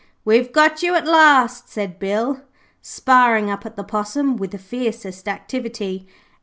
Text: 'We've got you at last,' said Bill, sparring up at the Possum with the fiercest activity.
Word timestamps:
'We've 0.25 0.51
got 0.51 0.81
you 0.81 0.95
at 0.95 1.05
last,' 1.05 1.69
said 1.69 1.99
Bill, 1.99 2.41
sparring 2.81 3.51
up 3.51 3.67
at 3.67 3.75
the 3.75 3.83
Possum 3.83 4.35
with 4.35 4.49
the 4.49 4.57
fiercest 4.57 5.27
activity. 5.27 6.07